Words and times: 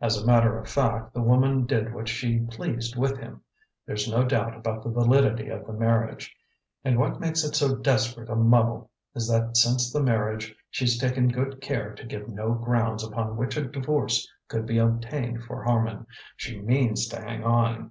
As 0.00 0.16
a 0.16 0.24
matter 0.24 0.56
of 0.56 0.68
fact, 0.68 1.14
the 1.14 1.20
woman 1.20 1.66
did 1.66 1.92
what 1.92 2.06
she 2.08 2.38
pleased 2.38 2.94
with 2.94 3.18
him. 3.18 3.40
There's 3.84 4.08
no 4.08 4.22
doubt 4.22 4.56
about 4.56 4.84
the 4.84 4.88
validity 4.88 5.48
of 5.48 5.66
the 5.66 5.72
marriage. 5.72 6.32
And 6.84 6.96
what 6.96 7.18
makes 7.18 7.42
it 7.42 7.56
so 7.56 7.74
desperate 7.74 8.30
a 8.30 8.36
muddle 8.36 8.92
is 9.16 9.26
that 9.26 9.56
since 9.56 9.92
the 9.92 10.00
marriage 10.00 10.54
she's 10.70 10.96
taken 10.96 11.26
good 11.26 11.60
care 11.60 11.92
to 11.92 12.06
give 12.06 12.28
no 12.28 12.52
grounds 12.52 13.02
upon 13.02 13.36
which 13.36 13.56
a 13.56 13.64
divorce 13.66 14.30
could 14.46 14.64
be 14.64 14.78
obtained 14.78 15.42
for 15.42 15.64
Harman. 15.64 16.06
She 16.36 16.60
means 16.60 17.08
to 17.08 17.20
hang 17.20 17.42
on." 17.42 17.90